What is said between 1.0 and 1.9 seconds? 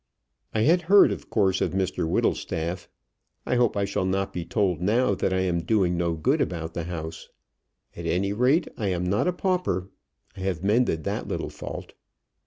of course, of